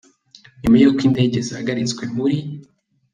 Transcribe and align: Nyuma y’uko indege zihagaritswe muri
Nyuma 0.61 0.77
y’uko 0.81 1.01
indege 1.07 1.37
zihagaritswe 1.47 2.03
muri 2.15 2.37